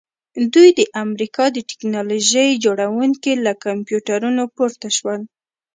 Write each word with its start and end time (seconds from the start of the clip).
دوی 0.53 0.69
د 0.79 0.81
امریکا 1.03 1.45
د 1.51 1.57
ټیکنالوژۍ 1.69 2.49
جوړونکي 2.65 3.31
له 3.45 3.53
کمپیوټرونو 3.65 4.43
پورته 4.55 4.87
شول 4.97 5.21